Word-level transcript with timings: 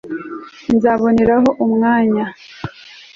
nzaboneraho 0.75 1.49
umwanya 1.63 2.25